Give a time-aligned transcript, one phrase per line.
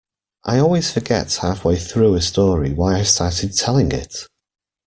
[0.45, 4.25] I always forget halfway through a story why I started telling it.